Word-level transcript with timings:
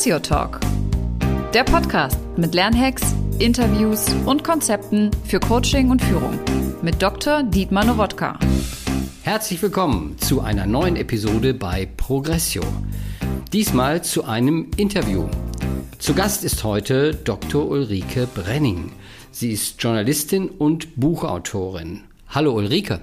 Progressio 0.00 0.18
Talk. 0.18 0.60
Der 1.52 1.62
Podcast 1.62 2.16
mit 2.38 2.54
Lernhacks, 2.54 3.02
Interviews 3.38 4.06
und 4.24 4.42
Konzepten 4.42 5.10
für 5.26 5.38
Coaching 5.38 5.90
und 5.90 6.00
Führung 6.00 6.38
mit 6.80 7.02
Dr. 7.02 7.42
Dietmar 7.42 7.84
Nowotka. 7.84 8.38
Herzlich 9.20 9.60
willkommen 9.60 10.16
zu 10.16 10.40
einer 10.40 10.64
neuen 10.64 10.96
Episode 10.96 11.52
bei 11.52 11.84
Progressio. 11.98 12.62
Diesmal 13.52 14.02
zu 14.02 14.24
einem 14.24 14.70
Interview. 14.78 15.28
Zu 15.98 16.14
Gast 16.14 16.44
ist 16.44 16.64
heute 16.64 17.14
Dr. 17.14 17.68
Ulrike 17.68 18.26
Brenning. 18.26 18.92
Sie 19.30 19.52
ist 19.52 19.82
Journalistin 19.82 20.48
und 20.48 20.96
Buchautorin. 20.96 22.04
Hallo 22.30 22.54
Ulrike. 22.54 23.02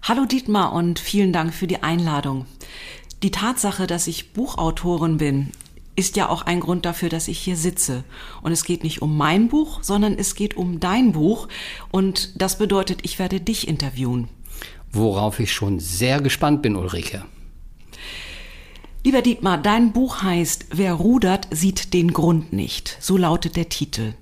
Hallo 0.00 0.24
Dietmar 0.24 0.72
und 0.72 0.98
vielen 0.98 1.34
Dank 1.34 1.52
für 1.52 1.66
die 1.66 1.82
Einladung. 1.82 2.46
Die 3.22 3.30
Tatsache, 3.30 3.86
dass 3.86 4.06
ich 4.06 4.32
Buchautorin 4.32 5.18
bin, 5.18 5.50
ist 5.96 6.16
ja 6.16 6.28
auch 6.28 6.42
ein 6.42 6.60
Grund 6.60 6.84
dafür, 6.84 7.08
dass 7.08 7.28
ich 7.28 7.38
hier 7.38 7.56
sitze. 7.56 8.04
Und 8.42 8.52
es 8.52 8.64
geht 8.64 8.82
nicht 8.82 9.02
um 9.02 9.16
mein 9.16 9.48
Buch, 9.48 9.82
sondern 9.82 10.14
es 10.18 10.34
geht 10.34 10.56
um 10.56 10.80
dein 10.80 11.12
Buch. 11.12 11.48
Und 11.90 12.40
das 12.40 12.58
bedeutet, 12.58 13.00
ich 13.02 13.18
werde 13.18 13.40
dich 13.40 13.68
interviewen. 13.68 14.28
Worauf 14.92 15.40
ich 15.40 15.52
schon 15.52 15.80
sehr 15.80 16.20
gespannt 16.20 16.62
bin, 16.62 16.76
Ulrike. 16.76 17.24
Lieber 19.04 19.20
Dietmar, 19.20 19.58
dein 19.58 19.92
Buch 19.92 20.22
heißt 20.22 20.66
Wer 20.72 20.94
rudert, 20.94 21.48
sieht 21.50 21.92
den 21.92 22.12
Grund 22.12 22.52
nicht. 22.52 22.96
So 23.00 23.16
lautet 23.16 23.54
der 23.56 23.68
Titel. 23.68 24.14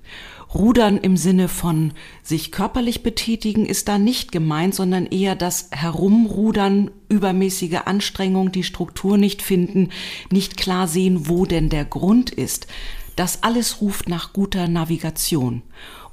Rudern 0.53 0.97
im 0.97 1.17
Sinne 1.17 1.47
von 1.47 1.93
sich 2.21 2.51
körperlich 2.51 3.03
betätigen 3.03 3.65
ist 3.65 3.87
da 3.87 3.97
nicht 3.97 4.31
gemeint, 4.31 4.75
sondern 4.75 5.05
eher 5.07 5.35
das 5.35 5.69
Herumrudern, 5.71 6.91
übermäßige 7.09 7.81
Anstrengung, 7.85 8.51
die 8.51 8.63
Struktur 8.63 9.17
nicht 9.17 9.41
finden, 9.41 9.89
nicht 10.31 10.57
klar 10.57 10.87
sehen, 10.87 11.27
wo 11.27 11.45
denn 11.45 11.69
der 11.69 11.85
Grund 11.85 12.29
ist. 12.29 12.67
Das 13.15 13.43
alles 13.43 13.81
ruft 13.81 14.09
nach 14.09 14.33
guter 14.33 14.67
Navigation. 14.67 15.61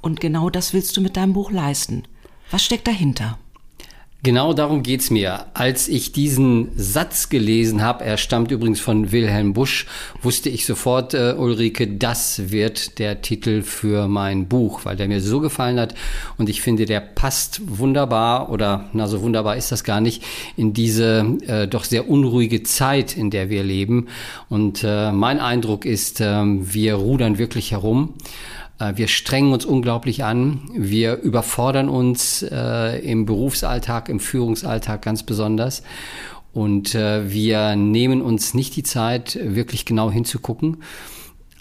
Und 0.01 0.19
genau 0.19 0.49
das 0.49 0.73
willst 0.73 0.97
du 0.97 1.01
mit 1.01 1.17
deinem 1.17 1.33
Buch 1.33 1.51
leisten. 1.51 2.03
Was 2.49 2.63
steckt 2.63 2.87
dahinter? 2.87 3.37
Genau 4.23 4.53
darum 4.53 4.83
geht's 4.83 5.09
mir. 5.09 5.47
Als 5.55 5.87
ich 5.87 6.11
diesen 6.11 6.69
Satz 6.75 7.29
gelesen 7.29 7.81
habe, 7.81 8.05
er 8.05 8.17
stammt 8.17 8.51
übrigens 8.51 8.79
von 8.79 9.11
Wilhelm 9.11 9.53
Busch, 9.53 9.87
wusste 10.21 10.49
ich 10.49 10.67
sofort, 10.67 11.15
äh, 11.15 11.33
Ulrike, 11.35 11.87
das 11.87 12.51
wird 12.51 12.99
der 12.99 13.23
Titel 13.23 13.63
für 13.63 14.07
mein 14.07 14.47
Buch, 14.47 14.85
weil 14.85 14.95
der 14.95 15.07
mir 15.07 15.21
so 15.21 15.39
gefallen 15.39 15.79
hat 15.79 15.95
und 16.37 16.49
ich 16.49 16.61
finde, 16.61 16.85
der 16.85 16.99
passt 16.99 17.61
wunderbar 17.65 18.51
oder 18.51 18.91
na 18.93 19.07
so 19.07 19.23
wunderbar 19.23 19.57
ist 19.57 19.71
das 19.71 19.83
gar 19.83 20.01
nicht 20.01 20.21
in 20.55 20.73
diese 20.73 21.37
äh, 21.47 21.67
doch 21.67 21.83
sehr 21.83 22.07
unruhige 22.07 22.61
Zeit, 22.61 23.17
in 23.17 23.31
der 23.31 23.49
wir 23.49 23.63
leben. 23.63 24.05
Und 24.49 24.83
äh, 24.83 25.11
mein 25.11 25.39
Eindruck 25.39 25.83
ist, 25.83 26.21
äh, 26.21 26.43
wir 26.45 26.93
rudern 26.93 27.39
wirklich 27.39 27.71
herum. 27.71 28.13
Äh, 28.81 28.97
wir 28.97 29.07
strengen 29.07 29.53
uns 29.53 29.65
unglaublich 29.65 30.23
an. 30.23 30.61
Wir 30.73 31.17
überfordern 31.17 31.87
uns 31.87 32.43
äh, 32.43 32.99
im 32.99 33.25
Berufsalltag, 33.25 34.09
im 34.09 34.19
Führungsalltag 34.19 35.01
ganz 35.01 35.23
besonders. 35.23 35.83
Und 36.53 36.95
äh, 36.95 37.31
wir 37.31 37.75
nehmen 37.75 38.21
uns 38.21 38.53
nicht 38.53 38.75
die 38.75 38.83
Zeit, 38.83 39.39
wirklich 39.41 39.85
genau 39.85 40.11
hinzugucken, 40.11 40.83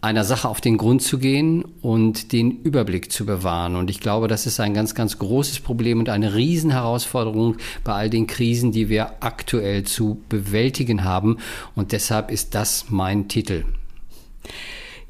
einer 0.01 0.25
Sache 0.25 0.49
auf 0.49 0.61
den 0.61 0.79
Grund 0.79 1.03
zu 1.03 1.19
gehen 1.19 1.65
und 1.83 2.33
den 2.33 2.63
Überblick 2.63 3.13
zu 3.13 3.25
bewahren. 3.25 3.77
Und 3.77 3.91
ich 3.91 4.01
glaube, 4.01 4.27
das 4.27 4.47
ist 4.47 4.59
ein 4.59 4.75
ganz, 4.75 4.97
ganz 4.97 5.19
großes 5.19 5.61
Problem 5.61 6.01
und 6.01 6.09
eine 6.09 6.35
Riesenherausforderung 6.35 7.59
bei 7.85 7.93
all 7.93 8.11
den 8.11 8.27
Krisen, 8.27 8.73
die 8.73 8.89
wir 8.89 9.23
aktuell 9.23 9.85
zu 9.85 10.23
bewältigen 10.29 11.05
haben. 11.05 11.37
Und 11.77 11.93
deshalb 11.93 12.33
ist 12.33 12.55
das 12.57 12.87
mein 12.89 13.29
Titel. 13.29 13.65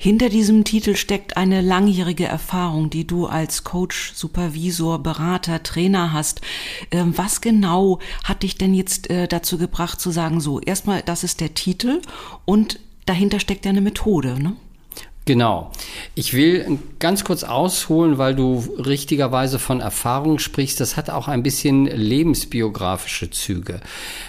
Hinter 0.02 0.30
diesem 0.30 0.64
Titel 0.64 0.96
steckt 0.96 1.36
eine 1.36 1.60
langjährige 1.60 2.24
Erfahrung, 2.24 2.88
die 2.88 3.06
du 3.06 3.26
als 3.26 3.64
Coach, 3.64 4.14
Supervisor, 4.14 4.98
Berater, 4.98 5.62
Trainer 5.62 6.14
hast. 6.14 6.40
Ähm, 6.90 7.12
was 7.18 7.42
genau 7.42 7.98
hat 8.24 8.42
dich 8.42 8.56
denn 8.56 8.72
jetzt 8.72 9.10
äh, 9.10 9.28
dazu 9.28 9.58
gebracht 9.58 10.00
zu 10.00 10.10
sagen, 10.10 10.40
so, 10.40 10.58
erstmal, 10.58 11.02
das 11.02 11.22
ist 11.22 11.42
der 11.42 11.52
Titel 11.52 12.00
und 12.46 12.80
dahinter 13.04 13.40
steckt 13.40 13.66
ja 13.66 13.72
eine 13.72 13.82
Methode, 13.82 14.42
ne? 14.42 14.56
Genau. 15.26 15.70
Ich 16.14 16.34
will 16.34 16.78
ganz 16.98 17.24
kurz 17.24 17.44
ausholen, 17.44 18.18
weil 18.18 18.34
du 18.34 18.64
richtigerweise 18.78 19.58
von 19.58 19.80
Erfahrung 19.80 20.38
sprichst. 20.38 20.80
Das 20.80 20.96
hat 20.96 21.10
auch 21.10 21.28
ein 21.28 21.42
bisschen 21.42 21.86
lebensbiografische 21.86 23.30
Züge. 23.30 23.80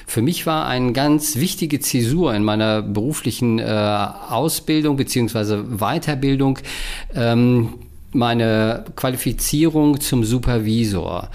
Für 0.06 0.22
mich 0.22 0.46
war 0.46 0.68
eine 0.68 0.92
ganz 0.92 1.38
wichtige 1.38 1.80
Zäsur 1.80 2.36
in 2.36 2.44
meiner 2.44 2.82
beruflichen 2.82 3.58
äh, 3.58 3.64
Ausbildung 3.64 4.98
beziehungsweise 4.98 5.64
Weiterbildung. 5.64 6.60
Ähm, 7.16 7.74
meine 8.14 8.86
Qualifizierung 8.96 10.00
zum 10.00 10.24
Supervisor. 10.24 11.30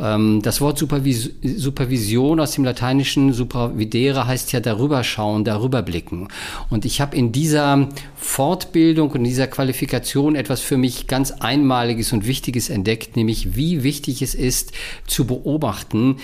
Ähm, 0.00 0.40
das 0.42 0.60
Wort 0.60 0.78
Supervis 0.78 1.30
Supervision 1.42 2.40
aus 2.40 2.52
dem 2.52 2.64
Lateinischen 2.64 3.32
supervidere 3.32 4.26
heißt 4.26 4.52
ja 4.52 4.60
darüber 4.60 5.04
schauen, 5.04 5.44
darüber 5.44 5.82
blicken. 5.82 6.28
Und 6.70 6.84
ich 6.84 7.00
habe 7.00 7.16
in 7.16 7.32
dieser 7.32 7.88
Fortbildung 8.14 9.10
und 9.10 9.16
in 9.16 9.24
dieser 9.24 9.46
Qualifikation 9.46 10.36
etwas 10.36 10.60
für 10.60 10.76
mich 10.76 11.06
ganz 11.06 11.30
Einmaliges 11.32 12.12
und 12.12 12.26
Wichtiges 12.26 12.70
entdeckt, 12.70 13.16
nämlich 13.16 13.56
wie 13.56 13.82
wichtig 13.82 14.22
es 14.22 14.34
ist 14.34 14.72
zu 15.06 15.26
beobachten, 15.26 16.16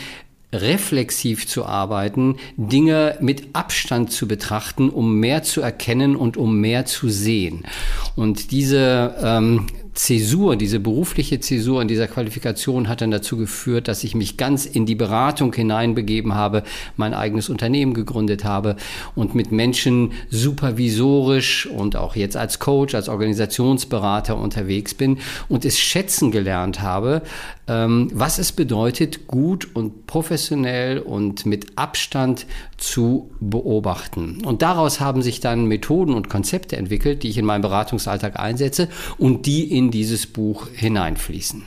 reflexiv 0.52 1.46
zu 1.46 1.64
arbeiten, 1.64 2.36
Dinge 2.56 3.16
mit 3.20 3.54
Abstand 3.54 4.12
zu 4.12 4.28
betrachten, 4.28 4.90
um 4.90 5.18
mehr 5.18 5.42
zu 5.42 5.60
erkennen 5.60 6.16
und 6.16 6.36
um 6.36 6.60
mehr 6.60 6.86
zu 6.86 7.08
sehen. 7.08 7.64
Und 8.16 8.50
diese 8.50 9.14
ähm, 9.22 9.66
Zäsur, 9.94 10.56
diese 10.56 10.80
berufliche 10.80 11.38
Zäsur 11.40 11.82
in 11.82 11.88
dieser 11.88 12.08
Qualifikation 12.08 12.88
hat 12.88 13.02
dann 13.02 13.10
dazu 13.10 13.36
geführt, 13.36 13.88
dass 13.88 14.04
ich 14.04 14.14
mich 14.14 14.38
ganz 14.38 14.64
in 14.64 14.86
die 14.86 14.94
Beratung 14.94 15.52
hineinbegeben 15.52 16.34
habe, 16.34 16.62
mein 16.96 17.12
eigenes 17.12 17.50
Unternehmen 17.50 17.92
gegründet 17.92 18.44
habe 18.44 18.76
und 19.14 19.34
mit 19.34 19.52
Menschen 19.52 20.12
supervisorisch 20.30 21.66
und 21.66 21.96
auch 21.96 22.16
jetzt 22.16 22.36
als 22.36 22.58
Coach, 22.58 22.94
als 22.94 23.10
Organisationsberater 23.10 24.36
unterwegs 24.36 24.94
bin 24.94 25.18
und 25.48 25.66
es 25.66 25.78
schätzen 25.78 26.30
gelernt 26.30 26.80
habe, 26.80 27.22
ähm, 27.68 28.10
was 28.14 28.38
es 28.38 28.52
bedeutet, 28.52 29.26
gut 29.26 29.68
und 29.74 30.06
professionell 30.06 30.98
und 31.00 31.44
mit 31.44 31.78
Abstand 31.78 32.46
zu 32.76 33.30
beobachten. 33.40 34.42
Und 34.44 34.62
daraus 34.62 35.00
haben 35.00 35.22
sich 35.22 35.40
dann 35.40 35.66
Methoden 35.66 36.14
und 36.14 36.28
Konzepte 36.28 36.76
entwickelt, 36.76 37.22
die 37.22 37.28
ich 37.28 37.38
in 37.38 37.44
meinem 37.44 37.62
Beratungsalltag 37.62 38.38
einsetze 38.40 38.88
und 39.18 39.46
die 39.46 39.76
in 39.76 39.81
dieses 39.90 40.26
Buch 40.26 40.68
hineinfließen. 40.68 41.66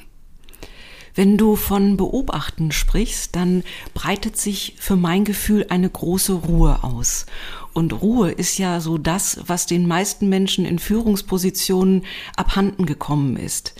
Wenn 1.17 1.37
du 1.37 1.55
von 1.55 1.95
Beobachten 1.95 2.73
sprichst, 2.73 3.37
dann 3.37 3.63
breitet 3.93 4.35
sich 4.35 4.75
für 4.77 4.97
mein 4.97 5.23
Gefühl 5.23 5.65
eine 5.69 5.89
große 5.89 6.33
Ruhe 6.33 6.83
aus. 6.83 7.25
Und 7.73 7.93
Ruhe 8.01 8.31
ist 8.31 8.57
ja 8.57 8.81
so 8.81 8.97
das, 8.97 9.39
was 9.47 9.65
den 9.65 9.87
meisten 9.87 10.27
Menschen 10.27 10.65
in 10.65 10.77
Führungspositionen 10.77 12.03
abhanden 12.35 12.85
gekommen 12.85 13.37
ist. 13.37 13.75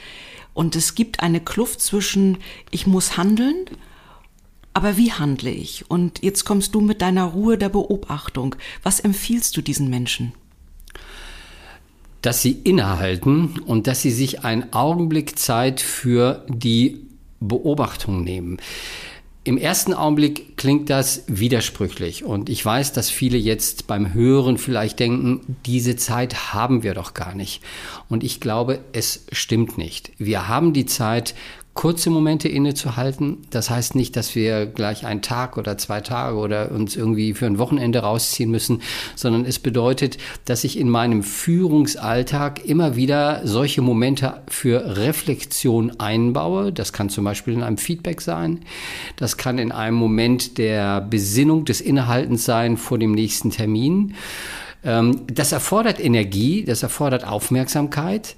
Und 0.53 0.77
es 0.77 0.95
gibt 0.95 1.19
eine 1.19 1.41
Kluft 1.41 1.81
zwischen, 1.81 2.37
ich 2.71 2.87
muss 2.87 3.17
handeln, 3.17 3.65
aber 4.73 4.95
wie 4.95 5.11
handle 5.11 5.51
ich? 5.51 5.89
Und 5.89 6.23
jetzt 6.23 6.45
kommst 6.45 6.73
du 6.73 6.79
mit 6.79 7.01
deiner 7.01 7.25
Ruhe 7.25 7.57
der 7.57 7.69
Beobachtung. 7.69 8.55
Was 8.81 9.01
empfiehlst 9.01 9.55
du 9.57 9.61
diesen 9.61 9.89
Menschen? 9.89 10.33
Dass 12.25 12.41
sie 12.41 12.53
innehalten 12.63 13.59
und 13.67 13.85
dass 13.85 14.01
sie 14.01 14.09
sich 14.09 14.43
einen 14.43 14.73
Augenblick 14.73 15.37
Zeit 15.37 15.79
für 15.79 16.43
die 16.49 17.05
Beobachtung 17.39 18.23
nehmen. 18.23 18.57
Im 19.43 19.59
ersten 19.59 19.93
Augenblick 19.93 20.57
klingt 20.57 20.89
das 20.89 21.23
widersprüchlich 21.27 22.23
und 22.23 22.49
ich 22.49 22.65
weiß, 22.65 22.93
dass 22.93 23.11
viele 23.11 23.37
jetzt 23.37 23.85
beim 23.85 24.15
Hören 24.15 24.57
vielleicht 24.57 24.99
denken, 24.99 25.57
diese 25.67 25.97
Zeit 25.97 26.51
haben 26.55 26.81
wir 26.81 26.95
doch 26.95 27.13
gar 27.13 27.35
nicht. 27.35 27.61
Und 28.09 28.23
ich 28.23 28.39
glaube, 28.39 28.79
es 28.91 29.27
stimmt 29.31 29.77
nicht. 29.77 30.11
Wir 30.17 30.47
haben 30.47 30.73
die 30.73 30.87
Zeit, 30.87 31.35
kurze 31.75 32.09
Momente 32.09 32.47
innezuhalten. 32.47 33.39
Das 33.51 33.69
heißt 33.69 33.95
nicht, 33.95 34.15
dass 34.15 34.33
wir 34.33 34.65
gleich 34.65 35.05
einen 35.05 35.21
Tag 35.21 35.57
oder 35.57 35.77
zwei 35.77 35.99
Tage 35.99 36.37
oder 36.37 36.71
uns 36.71 36.95
irgendwie 36.95 37.33
für 37.33 37.45
ein 37.45 37.59
Wochenende 37.59 37.99
rausziehen 37.99 38.49
müssen, 38.49 38.81
sondern 39.15 39.45
es 39.45 39.59
bedeutet, 39.59 40.17
dass 40.45 40.63
ich 40.63 40.79
in 40.79 40.89
meinem 40.89 41.21
Führungsalltag 41.21 42.65
immer 42.65 42.95
wieder 42.95 43.41
solche 43.43 43.81
Momente 43.81 44.41
für 44.47 44.97
Reflexion 44.97 45.99
einbaue. 45.99 46.71
Das 46.71 46.93
kann 46.93 47.09
zum 47.09 47.25
Beispiel 47.25 47.53
in 47.53 47.61
einem 47.61 47.77
Feedback 47.77 48.21
sein. 48.21 48.61
Das 49.17 49.35
kann 49.35 49.57
in 49.57 49.73
einem 49.73 49.97
Moment 49.97 50.57
der 50.57 51.01
Besinnung 51.01 51.65
des 51.65 51.81
Innehaltens 51.81 52.45
sein 52.45 52.77
vor 52.77 52.97
dem 52.97 53.11
nächsten 53.11 53.51
Termin. 53.51 54.15
Ähm, 54.85 55.21
das 55.27 55.51
erfordert 55.51 55.99
Energie, 55.99 56.63
das 56.63 56.83
erfordert 56.83 57.27
Aufmerksamkeit. 57.27 58.35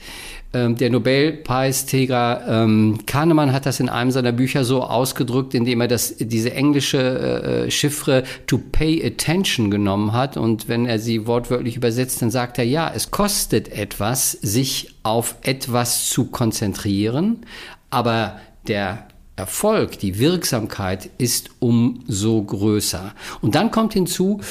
Ähm, 0.54 0.78
der 0.78 0.90
Nobelpreisträger 0.90 2.46
ähm, 2.48 3.00
Kahnemann 3.06 3.52
hat 3.52 3.66
das 3.66 3.80
in 3.80 3.90
einem 3.90 4.12
seiner 4.12 4.32
Bücher 4.32 4.64
so 4.64 4.82
ausgedrückt, 4.82 5.54
indem 5.54 5.82
er 5.82 5.90
das, 5.90 6.16
diese 6.18 6.54
englische 6.54 7.66
äh, 7.68 7.72
Chiffre 7.72 8.24
to 8.48 8.58
pay 8.58 9.06
attention 9.06 9.70
genommen 9.70 10.14
hat. 10.14 10.38
Und 10.38 10.70
wenn 10.70 10.86
er 10.86 11.00
sie 11.00 11.28
wortwörtlich 11.28 11.76
übersetzt, 11.76 12.22
dann 12.22 12.32
sagt 12.32 12.58
er, 12.60 12.66
ja, 12.66 12.90
es 12.94 13.12
kostet 13.12 13.70
etwas, 13.70 14.32
sich 14.32 14.96
auf 15.04 15.36
etwas 15.42 16.10
zu 16.10 16.26
konzentrieren, 16.26 17.46
aber 17.90 18.40
der 18.68 19.08
Erfolg, 19.36 20.00
die 20.00 20.18
Wirksamkeit 20.18 21.10
ist 21.18 21.52
umso 21.60 22.42
größer. 22.42 23.14
Und 23.42 23.56
dann 23.56 23.70
kommt 23.70 23.94
hinzu, 23.94 24.42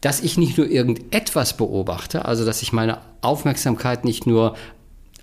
dass 0.00 0.20
ich 0.20 0.38
nicht 0.38 0.56
nur 0.56 0.68
irgendetwas 0.68 1.56
beobachte, 1.56 2.24
also 2.24 2.44
dass 2.44 2.62
ich 2.62 2.72
meine 2.72 2.98
Aufmerksamkeit 3.22 4.04
nicht 4.04 4.26
nur 4.26 4.54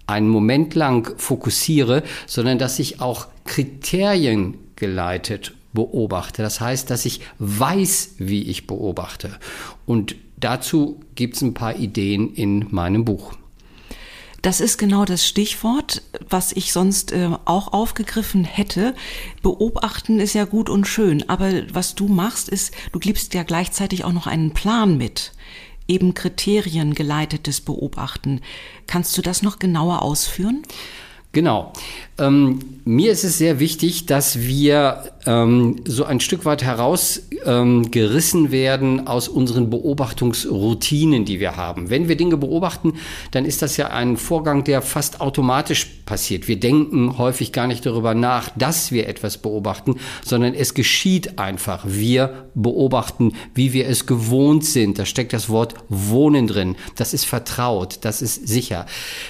einen 0.07 0.29
Moment 0.29 0.73
lang 0.73 1.13
fokussiere, 1.17 2.03
sondern 2.25 2.57
dass 2.57 2.79
ich 2.79 3.01
auch 3.01 3.27
Kriterien 3.45 4.57
geleitet 4.75 5.53
beobachte. 5.73 6.41
Das 6.41 6.59
heißt, 6.59 6.89
dass 6.89 7.05
ich 7.05 7.21
weiß, 7.39 8.15
wie 8.17 8.43
ich 8.43 8.67
beobachte. 8.67 9.37
Und 9.85 10.15
dazu 10.37 10.99
gibt 11.15 11.35
es 11.35 11.41
ein 11.41 11.53
paar 11.53 11.75
Ideen 11.75 12.33
in 12.33 12.67
meinem 12.71 13.05
Buch. 13.05 13.33
Das 14.41 14.61
ist 14.61 14.77
genau 14.77 15.03
das 15.03 15.27
Stichwort, 15.27 16.03
was 16.29 16.51
ich 16.51 16.71
sonst 16.71 17.11
äh, 17.11 17.29
auch 17.45 17.73
aufgegriffen 17.73 18.43
hätte. 18.43 18.93
Beobachten 19.41 20.19
ist 20.19 20.33
ja 20.33 20.45
gut 20.45 20.69
und 20.69 20.87
schön, 20.87 21.27
aber 21.27 21.51
was 21.73 21.95
du 21.95 22.07
machst, 22.07 22.47
ist, 22.47 22.73
du 22.91 22.99
gibst 22.99 23.33
ja 23.33 23.43
gleichzeitig 23.43 24.05
auch 24.05 24.13
noch 24.13 24.27
einen 24.27 24.51
Plan 24.51 24.97
mit 24.97 25.33
eben 25.87 26.13
Kriterien 26.13 26.93
geleitetes 26.93 27.61
Beobachten. 27.61 28.41
Kannst 28.87 29.17
du 29.17 29.21
das 29.21 29.41
noch 29.41 29.59
genauer 29.59 30.01
ausführen? 30.01 30.63
Genau. 31.37 31.71
Ähm, 32.17 32.59
mir 32.83 33.11
ist 33.11 33.23
es 33.23 33.37
sehr 33.37 33.59
wichtig, 33.59 34.07
dass 34.07 34.39
wir 34.39 35.03
ähm, 35.27 35.75
so 35.85 36.05
ein 36.05 36.19
Stück 36.19 36.45
weit 36.45 36.63
herausgerissen 36.63 38.45
ähm, 38.45 38.51
werden 38.51 39.07
aus 39.07 39.27
unseren 39.27 39.69
Beobachtungsroutinen, 39.69 41.25
die 41.25 41.39
wir 41.39 41.57
haben. 41.57 41.91
Wenn 41.91 42.07
wir 42.07 42.15
Dinge 42.15 42.37
beobachten, 42.37 42.93
dann 43.31 43.45
ist 43.45 43.61
das 43.61 43.77
ja 43.77 43.89
ein 43.89 44.17
Vorgang, 44.17 44.63
der 44.63 44.81
fast 44.81 45.21
automatisch 45.21 45.85
passiert. 46.05 46.47
Wir 46.47 46.59
denken 46.59 47.17
häufig 47.17 47.51
gar 47.51 47.67
nicht 47.67 47.85
darüber 47.85 48.15
nach, 48.15 48.49
dass 48.57 48.91
wir 48.91 49.07
etwas 49.07 49.37
beobachten, 49.37 49.97
sondern 50.25 50.55
es 50.55 50.73
geschieht 50.73 51.37
einfach. 51.37 51.83
Wir 51.85 52.47
beobachten, 52.55 53.33
wie 53.53 53.73
wir 53.73 53.87
es 53.87 54.07
gewohnt 54.07 54.65
sind. 54.65 54.97
Da 54.97 55.05
steckt 55.05 55.33
das 55.33 55.49
Wort 55.49 55.75
Wohnen 55.89 56.47
drin. 56.47 56.77
Das 56.95 57.13
ist 57.13 57.25
vertraut, 57.25 57.99
das 58.01 58.21
ist 58.21 58.47
sicher. 58.47 58.85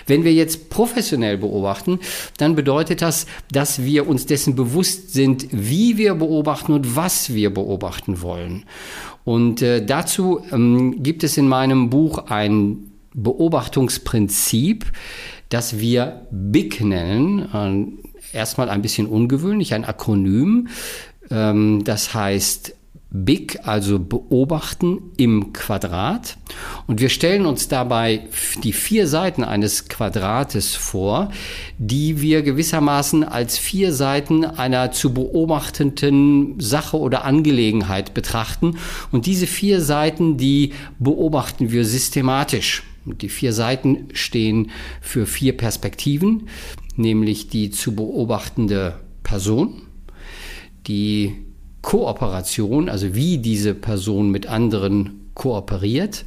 Wenn 0.05 0.23
wir 0.23 0.33
jetzt 0.33 0.69
professionell 0.69 1.37
dann 2.37 2.55
bedeutet 2.55 3.01
das, 3.01 3.27
dass 3.51 3.83
wir 3.83 4.07
uns 4.07 4.25
dessen 4.25 4.55
bewusst 4.55 5.13
sind, 5.13 5.47
wie 5.51 5.97
wir 5.97 6.15
beobachten 6.15 6.73
und 6.73 6.95
was 6.95 7.33
wir 7.33 7.53
beobachten 7.53 8.21
wollen. 8.21 8.65
Und 9.23 9.61
äh, 9.61 9.85
dazu 9.85 10.41
ähm, 10.51 11.03
gibt 11.03 11.23
es 11.23 11.37
in 11.37 11.47
meinem 11.47 11.89
Buch 11.89 12.29
ein 12.29 12.91
Beobachtungsprinzip, 13.13 14.85
das 15.49 15.79
wir 15.79 16.27
BIG 16.31 16.81
nennen. 16.81 17.99
Äh, 18.33 18.37
erstmal 18.37 18.69
ein 18.69 18.81
bisschen 18.81 19.07
ungewöhnlich, 19.07 19.73
ein 19.73 19.85
Akronym. 19.85 20.69
Ähm, 21.29 21.83
das 21.83 22.13
heißt 22.13 22.76
Big, 23.25 23.59
also 23.63 23.99
beobachten 23.99 25.11
im 25.17 25.53
Quadrat. 25.53 26.37
Und 26.85 27.01
wir 27.01 27.09
stellen 27.09 27.45
uns 27.45 27.67
dabei 27.67 28.27
die 28.63 28.73
vier 28.73 29.07
Seiten 29.07 29.43
eines 29.43 29.87
Quadrates 29.87 30.75
vor, 30.75 31.31
die 31.77 32.21
wir 32.21 32.41
gewissermaßen 32.41 33.23
als 33.23 33.57
vier 33.57 33.93
Seiten 33.93 34.45
einer 34.45 34.91
zu 34.91 35.13
beobachtenden 35.13 36.59
Sache 36.59 36.97
oder 36.97 37.23
Angelegenheit 37.23 38.13
betrachten. 38.13 38.77
Und 39.11 39.25
diese 39.25 39.47
vier 39.47 39.81
Seiten, 39.81 40.37
die 40.37 40.73
beobachten 40.99 41.71
wir 41.71 41.85
systematisch. 41.85 42.83
Und 43.05 43.21
die 43.21 43.29
vier 43.29 43.53
Seiten 43.53 44.09
stehen 44.13 44.71
für 45.01 45.25
vier 45.25 45.55
Perspektiven, 45.55 46.49
nämlich 46.97 47.47
die 47.47 47.71
zu 47.71 47.95
beobachtende 47.95 48.99
Person, 49.23 49.81
die 50.87 51.46
Kooperation, 51.87 52.89
also 52.89 53.15
wie 53.15 53.37
diese 53.37 53.73
Person 53.73 54.29
mit 54.29 54.45
anderen 54.45 55.29
kooperiert, 55.35 56.25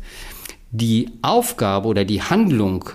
die 0.70 1.10
Aufgabe 1.20 1.86
oder 1.86 2.06
die 2.06 2.22
Handlung, 2.22 2.88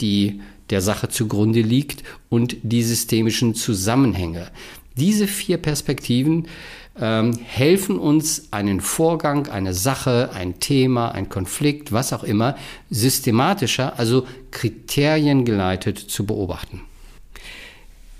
die 0.00 0.40
der 0.70 0.82
Sache 0.82 1.08
zugrunde 1.08 1.62
liegt 1.62 2.04
und 2.28 2.58
die 2.62 2.84
systemischen 2.84 3.56
Zusammenhänge. 3.56 4.52
Diese 4.96 5.26
vier 5.26 5.56
Perspektiven 5.56 6.46
ähm, 6.96 7.40
helfen 7.42 7.98
uns, 7.98 8.52
einen 8.52 8.80
Vorgang, 8.80 9.48
eine 9.48 9.74
Sache, 9.74 10.30
ein 10.32 10.60
Thema, 10.60 11.10
ein 11.10 11.28
Konflikt, 11.28 11.90
was 11.90 12.12
auch 12.12 12.22
immer, 12.22 12.56
systematischer, 12.88 13.98
also 13.98 14.28
kriteriengeleitet 14.52 15.98
zu 15.98 16.24
beobachten. 16.24 16.82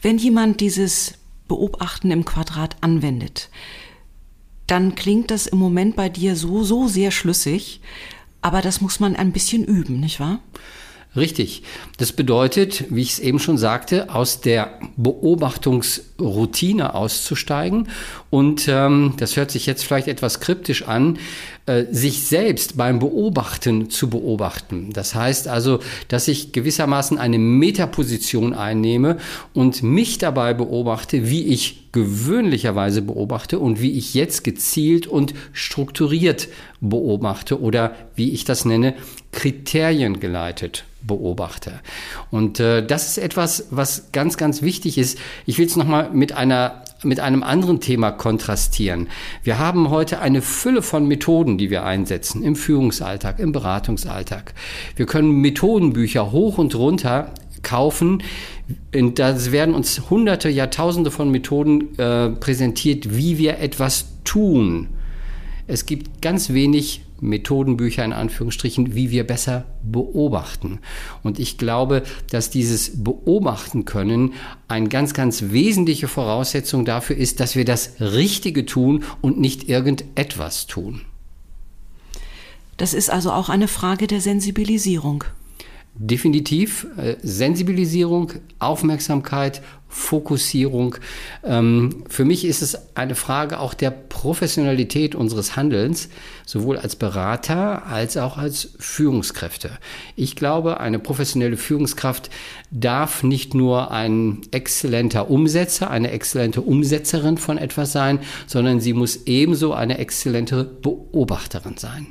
Wenn 0.02 0.18
jemand 0.18 0.60
dieses 0.60 1.14
Beobachten 1.48 2.10
im 2.10 2.24
Quadrat 2.24 2.76
anwendet, 2.80 3.50
dann 4.66 4.94
klingt 4.94 5.30
das 5.30 5.46
im 5.46 5.58
Moment 5.58 5.96
bei 5.96 6.08
dir 6.08 6.36
so, 6.36 6.64
so 6.64 6.88
sehr 6.88 7.10
schlüssig, 7.10 7.80
aber 8.42 8.62
das 8.62 8.80
muss 8.80 9.00
man 9.00 9.16
ein 9.16 9.32
bisschen 9.32 9.64
üben, 9.64 10.00
nicht 10.00 10.20
wahr? 10.20 10.40
Richtig. 11.16 11.62
Das 11.96 12.12
bedeutet, 12.12 12.84
wie 12.90 13.00
ich 13.00 13.12
es 13.12 13.18
eben 13.18 13.38
schon 13.38 13.56
sagte, 13.56 14.14
aus 14.14 14.42
der 14.42 14.78
Beobachtungsroutine 14.96 16.94
auszusteigen. 16.94 17.88
Und 18.28 18.68
ähm, 18.68 19.14
das 19.16 19.36
hört 19.36 19.50
sich 19.50 19.64
jetzt 19.64 19.82
vielleicht 19.84 20.08
etwas 20.08 20.40
kryptisch 20.40 20.86
an, 20.86 21.18
äh, 21.64 21.84
sich 21.90 22.26
selbst 22.26 22.76
beim 22.76 22.98
Beobachten 22.98 23.88
zu 23.88 24.10
beobachten. 24.10 24.92
Das 24.92 25.14
heißt 25.14 25.48
also, 25.48 25.80
dass 26.08 26.28
ich 26.28 26.52
gewissermaßen 26.52 27.16
eine 27.16 27.38
Metaposition 27.38 28.52
einnehme 28.52 29.16
und 29.54 29.82
mich 29.82 30.18
dabei 30.18 30.52
beobachte, 30.52 31.30
wie 31.30 31.44
ich 31.44 31.85
gewöhnlicherweise 31.96 33.00
beobachte 33.00 33.58
und 33.58 33.80
wie 33.80 33.92
ich 33.92 34.12
jetzt 34.12 34.44
gezielt 34.44 35.06
und 35.06 35.32
strukturiert 35.54 36.48
beobachte 36.82 37.58
oder 37.58 37.94
wie 38.14 38.32
ich 38.32 38.44
das 38.44 38.66
nenne, 38.66 38.94
kriteriengeleitet 39.32 40.84
beobachte. 41.00 41.80
Und 42.30 42.60
äh, 42.60 42.86
das 42.86 43.08
ist 43.08 43.16
etwas, 43.16 43.68
was 43.70 44.12
ganz, 44.12 44.36
ganz 44.36 44.60
wichtig 44.60 44.98
ist. 44.98 45.18
Ich 45.46 45.56
will 45.56 45.64
es 45.64 45.76
nochmal 45.76 46.10
mit 46.12 46.32
einer 46.32 46.82
mit 47.02 47.20
einem 47.20 47.42
anderen 47.42 47.80
Thema 47.80 48.10
kontrastieren. 48.10 49.08
Wir 49.42 49.58
haben 49.58 49.90
heute 49.90 50.20
eine 50.20 50.40
Fülle 50.40 50.80
von 50.80 51.06
Methoden, 51.06 51.58
die 51.58 51.70
wir 51.70 51.84
einsetzen 51.84 52.42
im 52.42 52.56
Führungsalltag, 52.56 53.38
im 53.38 53.52
Beratungsalltag. 53.52 54.54
Wir 54.96 55.04
können 55.04 55.40
Methodenbücher 55.40 56.32
hoch 56.32 56.56
und 56.56 56.74
runter 56.74 57.32
kaufen. 57.66 58.22
Und 58.94 59.18
da 59.18 59.52
werden 59.52 59.74
uns 59.74 60.08
hunderte, 60.08 60.48
Jahrtausende 60.48 61.10
von 61.10 61.30
Methoden 61.30 61.98
äh, 61.98 62.30
präsentiert, 62.30 63.14
wie 63.16 63.36
wir 63.36 63.58
etwas 63.58 64.06
tun. 64.24 64.88
Es 65.66 65.84
gibt 65.84 66.22
ganz 66.22 66.50
wenig 66.50 67.02
Methodenbücher 67.20 68.04
in 68.04 68.12
Anführungsstrichen, 68.12 68.94
wie 68.94 69.10
wir 69.10 69.26
besser 69.26 69.64
beobachten. 69.82 70.78
Und 71.22 71.38
ich 71.38 71.58
glaube, 71.58 72.02
dass 72.30 72.50
dieses 72.50 73.02
Beobachten 73.02 73.84
können 73.84 74.34
eine 74.68 74.88
ganz, 74.88 75.14
ganz 75.14 75.44
wesentliche 75.50 76.08
Voraussetzung 76.08 76.84
dafür 76.84 77.16
ist, 77.16 77.40
dass 77.40 77.56
wir 77.56 77.64
das 77.64 78.00
Richtige 78.00 78.66
tun 78.66 79.04
und 79.22 79.40
nicht 79.40 79.68
irgendetwas 79.68 80.66
tun. 80.66 81.00
Das 82.76 82.92
ist 82.92 83.10
also 83.10 83.32
auch 83.32 83.48
eine 83.48 83.68
Frage 83.68 84.06
der 84.06 84.20
Sensibilisierung. 84.20 85.24
Definitiv 85.98 86.86
äh, 86.98 87.16
Sensibilisierung, 87.22 88.32
Aufmerksamkeit, 88.58 89.62
Fokussierung. 89.88 90.96
Ähm, 91.42 92.04
für 92.08 92.24
mich 92.24 92.44
ist 92.44 92.60
es 92.60 92.96
eine 92.96 93.14
Frage 93.14 93.60
auch 93.60 93.72
der 93.72 93.90
Professionalität 93.90 95.14
unseres 95.14 95.56
Handelns, 95.56 96.10
sowohl 96.44 96.76
als 96.76 96.96
Berater 96.96 97.86
als 97.86 98.16
auch 98.16 98.36
als 98.36 98.74
Führungskräfte. 98.78 99.70
Ich 100.14 100.36
glaube, 100.36 100.80
eine 100.80 100.98
professionelle 100.98 101.56
Führungskraft 101.56 102.30
darf 102.70 103.22
nicht 103.22 103.54
nur 103.54 103.90
ein 103.90 104.42
exzellenter 104.50 105.30
Umsetzer, 105.30 105.90
eine 105.90 106.10
exzellente 106.10 106.60
Umsetzerin 106.60 107.38
von 107.38 107.56
etwas 107.56 107.92
sein, 107.92 108.18
sondern 108.46 108.80
sie 108.80 108.92
muss 108.92 109.26
ebenso 109.26 109.72
eine 109.72 109.98
exzellente 109.98 110.64
Beobachterin 110.64 111.78
sein. 111.78 112.08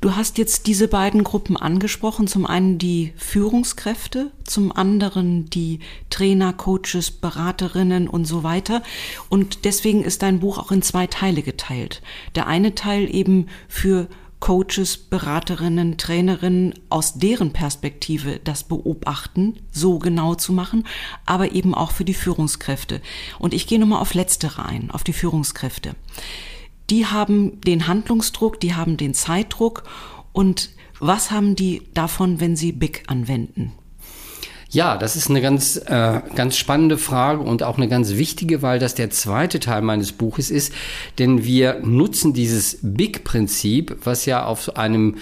Du 0.00 0.16
hast 0.16 0.38
jetzt 0.38 0.66
diese 0.66 0.88
beiden 0.88 1.24
Gruppen 1.24 1.58
angesprochen. 1.58 2.26
Zum 2.26 2.46
einen 2.46 2.78
die 2.78 3.12
Führungskräfte, 3.16 4.30
zum 4.44 4.72
anderen 4.72 5.50
die 5.50 5.80
Trainer, 6.08 6.54
Coaches, 6.54 7.10
Beraterinnen 7.10 8.08
und 8.08 8.24
so 8.24 8.42
weiter. 8.42 8.82
Und 9.28 9.66
deswegen 9.66 10.02
ist 10.02 10.22
dein 10.22 10.40
Buch 10.40 10.56
auch 10.56 10.72
in 10.72 10.80
zwei 10.80 11.06
Teile 11.06 11.42
geteilt. 11.42 12.00
Der 12.34 12.46
eine 12.46 12.74
Teil 12.74 13.14
eben 13.14 13.48
für 13.68 14.08
Coaches, 14.40 14.96
Beraterinnen, 14.96 15.98
Trainerinnen 15.98 16.72
aus 16.88 17.18
deren 17.18 17.52
Perspektive 17.52 18.40
das 18.42 18.64
Beobachten 18.64 19.58
so 19.70 19.98
genau 19.98 20.34
zu 20.34 20.54
machen, 20.54 20.86
aber 21.26 21.52
eben 21.52 21.74
auch 21.74 21.90
für 21.90 22.06
die 22.06 22.14
Führungskräfte. 22.14 23.02
Und 23.38 23.52
ich 23.52 23.66
gehe 23.66 23.78
nochmal 23.78 24.00
auf 24.00 24.14
letztere 24.14 24.64
ein, 24.64 24.90
auf 24.90 25.04
die 25.04 25.12
Führungskräfte. 25.12 25.94
Die 26.90 27.06
haben 27.06 27.60
den 27.60 27.86
Handlungsdruck, 27.86 28.60
die 28.60 28.74
haben 28.74 28.96
den 28.96 29.14
Zeitdruck 29.14 29.84
und 30.32 30.70
was 30.98 31.30
haben 31.30 31.56
die 31.56 31.82
davon, 31.94 32.40
wenn 32.40 32.56
sie 32.56 32.72
Big 32.72 33.04
anwenden? 33.06 33.72
Ja, 34.72 34.96
das 34.96 35.16
ist 35.16 35.30
eine 35.30 35.40
ganz, 35.40 35.76
äh, 35.76 36.20
ganz 36.36 36.56
spannende 36.56 36.96
Frage 36.96 37.40
und 37.40 37.64
auch 37.64 37.76
eine 37.76 37.88
ganz 37.88 38.10
wichtige, 38.10 38.62
weil 38.62 38.78
das 38.78 38.94
der 38.94 39.10
zweite 39.10 39.58
Teil 39.58 39.82
meines 39.82 40.12
Buches 40.12 40.50
ist. 40.50 40.72
Denn 41.18 41.44
wir 41.44 41.80
nutzen 41.82 42.34
dieses 42.34 42.78
Big-Prinzip, 42.80 43.96
was 44.04 44.26
ja 44.26 44.44
auf 44.44 44.76
einem 44.76 45.16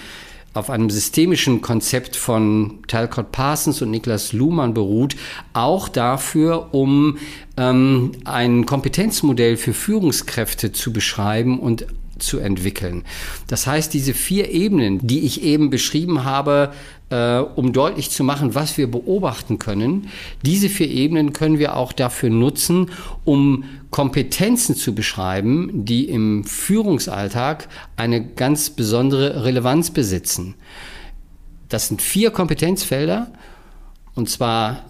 auf 0.55 0.71
einem 0.71 0.91
systemischen 0.91 1.61
Konzept 1.61 2.17
von 2.17 2.79
Talcott 2.89 3.33
Parsons 3.33 3.83
und 3.83 3.91
Niklas 3.91 4.33
Luhmann 4.33 4.75
beruht, 4.75 5.17
auch 5.53 5.89
dafür, 5.89 6.73
um 6.73 7.19
ähm, 7.57 8.13
ein 8.25 8.67
Kompetenzmodell 8.67 9.57
für 9.57 9.73
Führungskräfte 9.73 10.73
zu 10.73 10.93
beschreiben 10.93 11.59
und 11.61 11.87
zu 12.19 12.39
entwickeln. 12.39 13.05
Das 13.47 13.67
heißt, 13.67 13.95
diese 13.95 14.15
vier 14.15 14.51
Ebenen, 14.51 15.07
die 15.07 15.21
ich 15.21 15.43
eben 15.43 15.71
beschrieben 15.71 16.25
habe, 16.25 16.73
äh, 17.11 17.39
um 17.39 17.73
deutlich 17.73 18.11
zu 18.11 18.25
machen, 18.25 18.55
was 18.55 18.77
wir 18.77 18.91
beobachten 18.91 19.59
können, 19.59 20.09
diese 20.45 20.69
vier 20.69 20.89
Ebenen 20.89 21.33
können 21.33 21.59
wir 21.59 21.77
auch 21.77 21.93
dafür 21.93 22.31
nutzen, 22.31 22.91
um 23.25 23.65
Kompetenzen 23.91 24.77
zu 24.77 24.95
beschreiben, 24.95 25.85
die 25.85 26.09
im 26.09 26.45
Führungsalltag 26.45 27.69
eine 27.97 28.25
ganz 28.25 28.71
besondere 28.71 29.45
Relevanz 29.45 29.91
besitzen. 29.91 30.55
Das 31.69 31.89
sind 31.89 32.03
vier 32.03 32.31
Kompetenzfelder, 32.31 33.33
und 34.15 34.29
zwar 34.29 34.85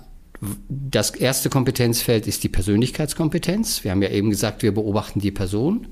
das 0.68 1.10
erste 1.10 1.50
Kompetenzfeld 1.50 2.26
ist 2.26 2.44
die 2.44 2.48
Persönlichkeitskompetenz. 2.48 3.82
Wir 3.82 3.90
haben 3.90 4.02
ja 4.02 4.10
eben 4.10 4.30
gesagt, 4.30 4.62
wir 4.62 4.72
beobachten 4.72 5.20
die 5.20 5.32
Person. 5.32 5.88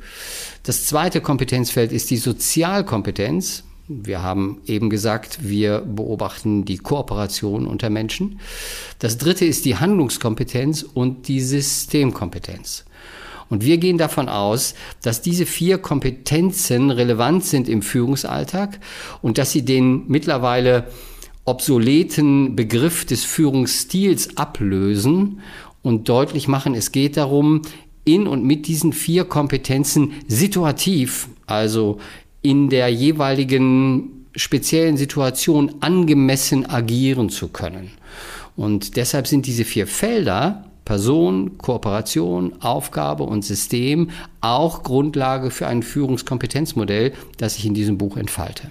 Das 0.62 0.86
zweite 0.86 1.20
Kompetenzfeld 1.20 1.92
ist 1.92 2.10
die 2.10 2.16
Sozialkompetenz. 2.16 3.64
Wir 3.88 4.22
haben 4.22 4.60
eben 4.66 4.90
gesagt, 4.90 5.48
wir 5.48 5.80
beobachten 5.80 6.64
die 6.64 6.78
Kooperation 6.78 7.66
unter 7.68 7.88
Menschen. 7.88 8.40
Das 8.98 9.16
dritte 9.16 9.44
ist 9.44 9.64
die 9.64 9.76
Handlungskompetenz 9.76 10.82
und 10.82 11.28
die 11.28 11.40
Systemkompetenz. 11.40 12.84
Und 13.48 13.64
wir 13.64 13.78
gehen 13.78 13.96
davon 13.96 14.28
aus, 14.28 14.74
dass 15.02 15.22
diese 15.22 15.46
vier 15.46 15.78
Kompetenzen 15.78 16.90
relevant 16.90 17.44
sind 17.44 17.68
im 17.68 17.80
Führungsalltag 17.80 18.80
und 19.22 19.38
dass 19.38 19.52
sie 19.52 19.64
den 19.64 20.08
mittlerweile 20.08 20.88
obsoleten 21.44 22.56
Begriff 22.56 23.04
des 23.04 23.24
Führungsstils 23.24 24.36
ablösen 24.36 25.40
und 25.82 26.08
deutlich 26.08 26.48
machen, 26.48 26.74
es 26.74 26.90
geht 26.90 27.16
darum, 27.16 27.62
in 28.04 28.26
und 28.26 28.44
mit 28.44 28.66
diesen 28.66 28.92
vier 28.92 29.24
Kompetenzen 29.24 30.12
situativ, 30.26 31.28
also 31.46 31.98
in 32.48 32.68
der 32.68 32.88
jeweiligen 32.88 34.26
speziellen 34.34 34.96
Situation 34.96 35.76
angemessen 35.80 36.66
agieren 36.66 37.30
zu 37.30 37.48
können. 37.48 37.90
Und 38.54 38.96
deshalb 38.96 39.26
sind 39.26 39.46
diese 39.46 39.64
vier 39.64 39.86
Felder 39.86 40.64
Person, 40.84 41.58
Kooperation, 41.58 42.62
Aufgabe 42.62 43.24
und 43.24 43.44
System 43.44 44.10
auch 44.40 44.84
Grundlage 44.84 45.50
für 45.50 45.66
ein 45.66 45.82
Führungskompetenzmodell, 45.82 47.12
das 47.38 47.58
ich 47.58 47.66
in 47.66 47.74
diesem 47.74 47.98
Buch 47.98 48.16
entfalte. 48.16 48.70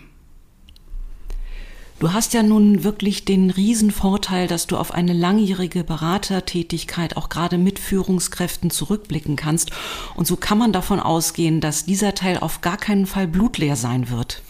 Du 1.97 2.11
hast 2.11 2.33
ja 2.33 2.43
nun 2.43 2.83
wirklich 2.83 3.23
den 3.23 3.49
Riesenvorteil, 3.51 4.47
dass 4.47 4.67
du 4.67 4.75
auf 4.75 4.93
eine 4.93 5.13
langjährige 5.13 5.85
Beratertätigkeit 5.85 7.15
auch 7.15 7.29
gerade 7.29 7.57
mit 7.57 7.79
Führungskräften 7.79 8.69
zurückblicken 8.69 9.37
kannst. 9.37 9.71
Und 10.13 10.27
so 10.27 10.35
kann 10.35 10.57
man 10.57 10.73
davon 10.73 10.99
ausgehen, 10.99 11.61
dass 11.61 11.85
dieser 11.85 12.13
Teil 12.13 12.39
auf 12.39 12.59
gar 12.59 12.75
keinen 12.75 13.05
Fall 13.05 13.27
blutleer 13.27 13.77
sein 13.77 14.09
wird. 14.09 14.41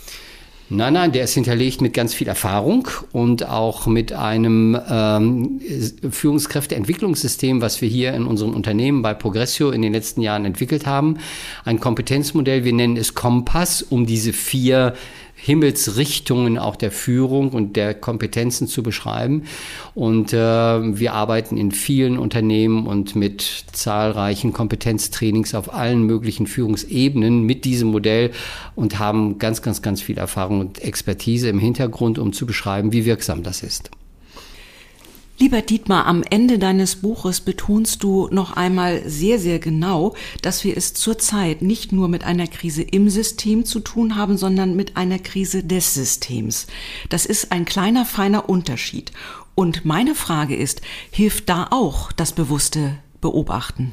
Nein, 0.67 0.93
nein, 0.93 1.11
der 1.11 1.25
ist 1.25 1.35
hinterlegt 1.35 1.81
mit 1.81 1.93
ganz 1.93 2.15
viel 2.15 2.27
Erfahrung 2.27 2.87
und 3.11 3.47
auch 3.47 3.85
mit 3.85 4.13
einem 4.13 4.75
ähm, 4.89 5.61
Führungskräfteentwicklungssystem, 6.09 7.61
was 7.61 7.81
wir 7.81 7.87
hier 7.87 8.15
in 8.15 8.25
unserem 8.25 8.55
Unternehmen 8.55 9.03
bei 9.03 9.13
Progressio 9.13 9.69
in 9.69 9.83
den 9.83 9.93
letzten 9.93 10.21
Jahren 10.21 10.43
entwickelt 10.43 10.87
haben. 10.87 11.19
Ein 11.65 11.79
Kompetenzmodell, 11.79 12.63
wir 12.63 12.73
nennen 12.73 12.97
es 12.97 13.13
Kompass, 13.13 13.83
um 13.83 14.07
diese 14.07 14.33
vier 14.33 14.95
Himmelsrichtungen 15.35 16.57
auch 16.57 16.75
der 16.75 16.91
Führung 16.91 17.49
und 17.49 17.75
der 17.75 17.93
Kompetenzen 17.93 18.67
zu 18.67 18.81
beschreiben. 18.83 19.43
Und 19.93 20.33
äh, 20.33 20.37
wir 20.37 21.13
arbeiten 21.13 21.57
in 21.57 21.71
vielen 21.71 22.17
Unternehmen 22.17 22.87
und 22.87 23.15
mit 23.15 23.65
zahlreichen 23.71 24.53
Kompetenztrainings 24.53 25.53
auf 25.53 25.73
allen 25.73 26.03
möglichen 26.03 26.47
Führungsebenen 26.47 27.43
mit 27.43 27.65
diesem 27.65 27.89
Modell 27.89 28.31
und 28.75 28.97
haben 28.97 29.37
ganz, 29.37 29.61
ganz, 29.61 29.81
ganz 29.81 30.01
viel 30.01 30.17
Erfahrung 30.17 30.61
und 30.61 30.81
Expertise 30.81 31.49
im 31.49 31.59
Hintergrund, 31.59 32.17
um 32.17 32.33
zu 32.33 32.45
beschreiben, 32.45 32.93
wie 32.93 33.05
wirksam 33.05 33.43
das 33.43 33.61
ist. 33.61 33.91
Lieber 35.37 35.61
Dietmar, 35.61 36.05
am 36.05 36.23
Ende 36.23 36.57
deines 36.57 36.95
Buches 36.95 37.41
betonst 37.41 38.03
du 38.03 38.29
noch 38.31 38.53
einmal 38.53 39.03
sehr, 39.05 39.37
sehr 39.37 39.59
genau, 39.59 40.15
dass 40.41 40.63
wir 40.63 40.77
es 40.77 40.93
zurzeit 40.93 41.61
nicht 41.61 41.91
nur 41.91 42.07
mit 42.07 42.23
einer 42.23 42.47
Krise 42.47 42.83
im 42.83 43.09
System 43.09 43.65
zu 43.65 43.81
tun 43.81 44.15
haben, 44.15 44.37
sondern 44.37 44.77
mit 44.77 44.95
einer 44.95 45.19
Krise 45.19 45.61
des 45.61 45.93
Systems. 45.93 46.67
Das 47.09 47.25
ist 47.25 47.51
ein 47.51 47.65
kleiner, 47.65 48.05
feiner 48.05 48.47
Unterschied. 48.47 49.11
Und 49.55 49.83
meine 49.83 50.15
Frage 50.15 50.55
ist, 50.55 50.81
hilft 51.11 51.49
da 51.49 51.67
auch 51.69 52.13
das 52.13 52.31
bewusste 52.31 52.97
Beobachten? 53.19 53.91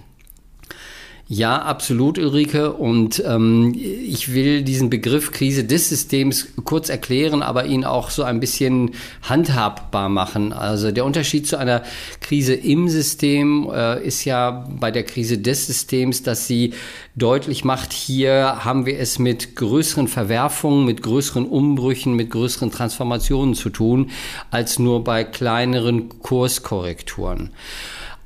Ja, 1.35 1.63
absolut, 1.63 2.19
Ulrike. 2.19 2.75
Und 2.75 3.23
ähm, 3.27 3.75
ich 3.75 4.35
will 4.35 4.63
diesen 4.63 4.91
Begriff 4.91 5.33
Krise 5.33 5.65
des 5.65 5.89
Systems 5.89 6.49
kurz 6.65 6.91
erklären, 6.91 7.43
aber 7.43 7.65
ihn 7.65 7.87
auch 7.87 8.11
so 8.11 8.23
ein 8.23 8.39
bisschen 8.39 8.91
handhabbar 9.23 10.11
machen. 10.11 10.53
Also 10.53 10.91
der 10.91 11.07
Unterschied 11.07 11.47
zu 11.47 11.57
einer 11.57 11.85
Krise 12.21 12.53
im 12.53 12.91
System 12.91 13.67
äh, 13.73 14.07
ist 14.07 14.27
ja 14.27 14.69
bei 14.79 14.91
der 14.91 15.05
Krise 15.05 15.39
des 15.39 15.67
Systems, 15.67 16.23
dass 16.23 16.47
sie 16.47 16.75
deutlich 17.17 17.65
macht, 17.65 17.95
hier 17.95 18.63
haben 18.63 18.85
wir 18.85 18.99
es 18.99 19.19
mit 19.19 19.57
größeren 19.57 20.09
Verwerfungen, 20.09 20.85
mit 20.85 21.03
größeren 21.03 21.47
Umbrüchen, 21.47 22.13
mit 22.15 22.29
größeren 22.29 22.71
Transformationen 22.71 23.55
zu 23.55 23.71
tun, 23.71 24.11
als 24.51 24.79
nur 24.79 25.03
bei 25.03 25.25
kleineren 25.25 26.11
Kurskorrekturen. 26.11 27.53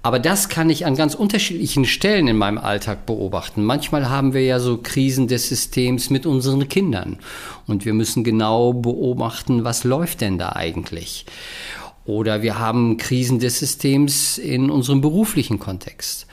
Aber 0.07 0.21
das 0.21 0.49
kann 0.49 0.71
ich 0.71 0.87
an 0.87 0.95
ganz 0.95 1.17
unterschiedlichen 1.17 1.85
Stellen 1.85 2.29
in 2.29 2.37
meinem 2.37 2.59
Alltag 2.59 3.07
beobachten. 3.07 3.65
Manchmal 3.65 4.09
haben 4.09 4.35
wir 4.35 4.45
ja 4.45 4.61
so 4.61 4.79
Krisen 4.79 5.27
des 5.27 5.49
Systems 5.49 6.11
mit 6.11 6.27
unseren 6.27 6.69
Kindern 6.69 7.19
und 7.67 7.85
wir 7.85 7.93
müssen 7.93 8.23
genau 8.23 8.73
beobachten, 8.73 9.65
was 9.65 9.83
läuft 9.83 10.21
denn 10.21 10.39
da 10.39 10.51
eigentlich. 10.51 11.27
Oder 12.05 12.43
wir 12.43 12.61
haben 12.61 12.99
Krisen 12.99 13.41
des 13.41 13.59
Systems 13.59 14.39
in 14.39 14.71
unserem 14.71 15.01
beruflichen 15.01 15.59
Kontext. 15.59 16.26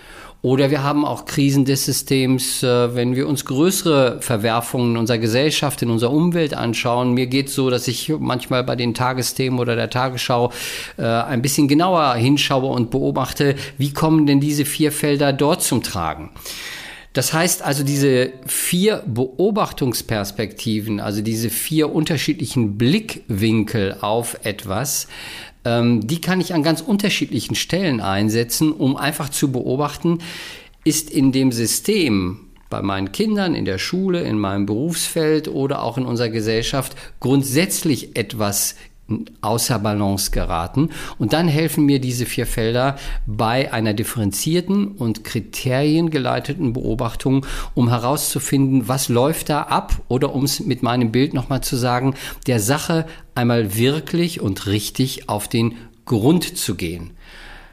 Oder 0.44 0.70
wir 0.70 0.84
haben 0.84 1.06
auch 1.06 1.24
Krisen 1.24 1.64
des 1.64 1.86
Systems, 1.86 2.64
äh, 2.64 2.94
wenn 2.96 3.16
wir 3.16 3.30
uns 3.30 3.46
größere 3.46 4.18
Verwerfungen 4.20 4.92
in 4.92 4.98
unserer 4.98 5.18
Gesellschaft, 5.18 5.82
in 5.82 5.90
unserer 5.90 6.12
Umwelt 6.12 6.54
anschauen. 6.54 7.14
Mir 7.14 7.28
geht 7.28 7.48
es 7.48 7.56
so, 7.56 7.70
dass 7.70 7.88
ich 7.88 8.12
manchmal 8.20 8.66
bei 8.66 8.76
den 8.76 8.94
Tagesthemen 8.94 9.58
oder 9.58 9.78
der 9.78 9.90
Tagesschau 9.90 10.52
äh, 10.98 11.04
ein 11.04 11.42
bisschen 11.42 11.70
genauer 11.70 12.16
hinschaue 12.16 12.68
und 12.68 12.92
beobachte, 12.92 13.56
wie 13.78 13.94
kommen 13.94 14.26
denn 14.26 14.42
diese 14.42 14.66
vier 14.66 14.92
Felder 14.92 15.32
dort 15.32 15.64
zum 15.64 15.82
Tragen. 15.82 16.30
Das 17.14 17.32
heißt 17.32 17.62
also, 17.62 17.86
diese 17.86 18.34
vier 18.46 19.02
Beobachtungsperspektiven, 19.06 21.00
also 21.00 21.22
diese 21.22 21.52
vier 21.52 21.94
unterschiedlichen 21.94 22.78
Blickwinkel 22.78 23.96
auf 24.02 24.40
etwas, 24.44 25.08
ähm, 25.66 26.06
die 26.06 26.22
kann 26.22 26.42
ich 26.42 26.54
an 26.54 26.64
ganz 26.64 26.82
unterschiedlichen 26.82 27.56
Stellen 27.56 28.02
einsetzen, 28.02 28.72
um 28.72 28.96
einfach 28.98 29.30
zu 29.30 29.52
beobachten, 29.52 30.20
ist 30.84 31.10
in 31.10 31.32
dem 31.32 31.52
System 31.52 32.40
bei 32.70 32.82
meinen 32.82 33.12
Kindern, 33.12 33.56
in 33.56 33.66
der 33.66 33.78
Schule, 33.78 34.22
in 34.22 34.40
meinem 34.40 34.66
Berufsfeld 34.66 35.48
oder 35.48 35.84
auch 35.84 35.98
in 35.98 36.06
unserer 36.06 36.30
Gesellschaft 36.30 36.96
grundsätzlich 37.20 38.16
etwas 38.16 38.76
außer 39.42 39.80
Balance 39.80 40.32
geraten. 40.32 40.90
Und 41.20 41.34
dann 41.34 41.48
helfen 41.48 41.86
mir 41.86 42.00
diese 42.00 42.26
vier 42.26 42.48
Felder 42.48 42.96
bei 43.26 43.72
einer 43.72 43.94
differenzierten 43.94 44.88
und 44.88 45.24
kriteriengeleiteten 45.24 46.74
Beobachtung, 46.74 47.46
um 47.76 47.90
herauszufinden, 47.90 48.88
was 48.88 49.10
läuft 49.10 49.50
da 49.50 49.64
ab 49.64 50.02
oder 50.08 50.34
um 50.34 50.46
es 50.46 50.62
mit 50.62 50.84
meinem 50.84 51.12
Bild 51.12 51.34
nochmal 51.34 51.62
zu 51.62 51.76
sagen, 51.76 52.16
der 52.48 52.60
Sache 52.60 53.06
einmal 53.36 53.76
wirklich 53.76 54.42
und 54.42 54.68
richtig 54.68 55.30
auf 55.30 55.48
den 55.48 55.76
Grund 56.06 56.58
zu 56.58 56.76
gehen. 56.76 57.12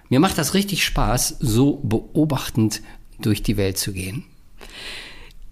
Mir 0.08 0.20
macht 0.20 0.38
das 0.38 0.54
richtig 0.54 0.84
Spaß, 0.84 1.36
so 1.40 1.80
beobachtend 1.82 2.82
durch 3.20 3.42
die 3.42 3.56
Welt 3.56 3.78
zu 3.78 3.92
gehen. 3.92 4.24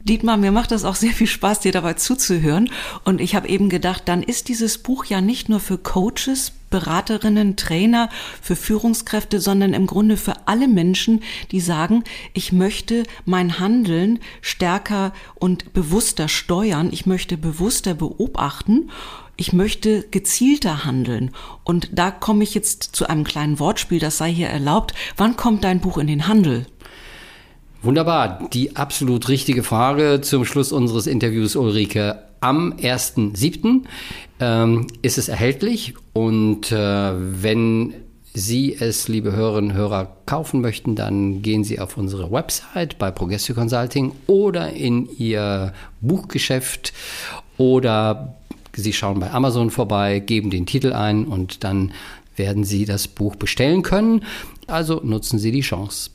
Dietmar, 0.00 0.36
mir 0.36 0.52
macht 0.52 0.70
das 0.70 0.84
auch 0.84 0.94
sehr 0.94 1.12
viel 1.12 1.26
Spaß, 1.26 1.60
dir 1.60 1.72
dabei 1.72 1.94
zuzuhören. 1.94 2.70
Und 3.04 3.20
ich 3.20 3.34
habe 3.34 3.48
eben 3.48 3.68
gedacht, 3.68 4.04
dann 4.06 4.22
ist 4.22 4.48
dieses 4.48 4.78
Buch 4.78 5.04
ja 5.04 5.20
nicht 5.20 5.48
nur 5.48 5.60
für 5.60 5.76
Coaches, 5.76 6.52
Beraterinnen, 6.70 7.56
Trainer, 7.56 8.08
für 8.40 8.56
Führungskräfte, 8.56 9.40
sondern 9.40 9.74
im 9.74 9.86
Grunde 9.86 10.16
für 10.16 10.46
alle 10.46 10.68
Menschen, 10.68 11.22
die 11.50 11.60
sagen, 11.60 12.04
ich 12.32 12.52
möchte 12.52 13.02
mein 13.24 13.58
Handeln 13.58 14.20
stärker 14.40 15.12
und 15.34 15.72
bewusster 15.72 16.28
steuern, 16.28 16.90
ich 16.92 17.04
möchte 17.04 17.36
bewusster 17.36 17.94
beobachten 17.94 18.90
ich 19.38 19.52
möchte 19.52 20.04
gezielter 20.10 20.84
handeln. 20.84 21.30
Und 21.64 21.88
da 21.92 22.10
komme 22.10 22.42
ich 22.42 22.54
jetzt 22.54 22.82
zu 22.82 23.08
einem 23.08 23.24
kleinen 23.24 23.58
Wortspiel, 23.58 24.00
das 24.00 24.18
sei 24.18 24.30
hier 24.30 24.48
erlaubt. 24.48 24.92
Wann 25.16 25.36
kommt 25.36 25.64
dein 25.64 25.80
Buch 25.80 25.96
in 25.96 26.08
den 26.08 26.28
Handel? 26.28 26.66
Wunderbar. 27.80 28.48
Die 28.52 28.76
absolut 28.76 29.28
richtige 29.28 29.62
Frage 29.62 30.20
zum 30.20 30.44
Schluss 30.44 30.72
unseres 30.72 31.06
Interviews, 31.06 31.54
Ulrike. 31.56 32.18
Am 32.40 32.72
1.7. 32.72 33.84
Ähm, 34.40 34.86
ist 35.02 35.18
es 35.18 35.28
erhältlich 35.28 35.94
und 36.12 36.70
äh, 36.70 37.12
wenn 37.14 37.94
Sie 38.34 38.76
es, 38.78 39.08
liebe 39.08 39.32
Hörerinnen 39.32 39.72
und 39.72 39.76
Hörer, 39.76 40.16
kaufen 40.26 40.60
möchten, 40.60 40.94
dann 40.94 41.42
gehen 41.42 41.64
Sie 41.64 41.80
auf 41.80 41.96
unsere 41.96 42.30
Website 42.30 42.98
bei 42.98 43.10
Progressio 43.10 43.54
Consulting 43.54 44.12
oder 44.28 44.72
in 44.72 45.08
Ihr 45.16 45.72
Buchgeschäft 46.00 46.92
oder 47.56 48.36
Sie 48.80 48.92
schauen 48.92 49.18
bei 49.18 49.30
Amazon 49.30 49.70
vorbei, 49.70 50.20
geben 50.20 50.50
den 50.50 50.66
Titel 50.66 50.92
ein 50.92 51.24
und 51.24 51.64
dann 51.64 51.92
werden 52.36 52.62
Sie 52.62 52.84
das 52.84 53.08
Buch 53.08 53.34
bestellen 53.34 53.82
können. 53.82 54.24
Also 54.68 55.00
nutzen 55.02 55.38
Sie 55.38 55.50
die 55.50 55.62
Chance. 55.62 56.10